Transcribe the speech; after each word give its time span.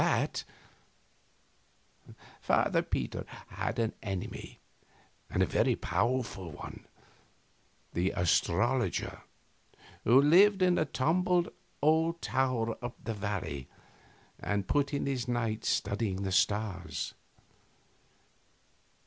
Father 2.41 2.81
Peter 2.81 3.23
had 3.49 3.77
an 3.77 3.93
enemy 4.01 4.57
and 5.29 5.43
a 5.43 5.45
very 5.45 5.75
powerful 5.75 6.49
one, 6.49 6.87
the 7.93 8.09
astrologer 8.15 9.21
who 10.03 10.19
lived 10.19 10.63
in 10.63 10.79
a 10.79 10.85
tumbled 10.85 11.49
old 11.83 12.19
tower 12.19 12.83
up 12.83 12.95
the 13.03 13.13
valley, 13.13 13.67
and 14.39 14.67
put 14.67 14.91
in 14.91 15.05
his 15.05 15.27
nights 15.27 15.69
studying 15.69 16.23
the 16.23 16.31
stars. 16.31 17.13